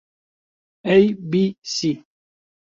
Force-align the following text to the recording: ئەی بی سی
ئەی 0.85 1.05
بی 1.29 1.45
سی 1.73 1.91